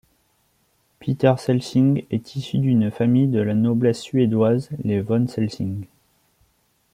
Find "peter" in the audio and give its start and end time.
0.99-1.35